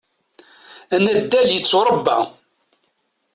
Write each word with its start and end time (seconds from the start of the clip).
Anaddal 0.95 1.47
yetturebba. 1.51 2.17